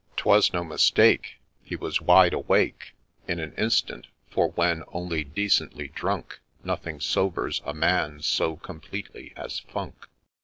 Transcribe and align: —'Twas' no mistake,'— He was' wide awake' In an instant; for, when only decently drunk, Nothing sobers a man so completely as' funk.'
—'Twas' 0.17 0.51
no 0.53 0.63
mistake,'— 0.63 1.35
He 1.63 1.75
was' 1.75 2.01
wide 2.01 2.33
awake' 2.33 2.95
In 3.27 3.37
an 3.39 3.53
instant; 3.53 4.07
for, 4.31 4.49
when 4.53 4.83
only 4.91 5.23
decently 5.23 5.89
drunk, 5.89 6.39
Nothing 6.63 6.99
sobers 6.99 7.61
a 7.65 7.73
man 7.75 8.19
so 8.23 8.55
completely 8.55 9.31
as' 9.35 9.59
funk.' 9.71 10.07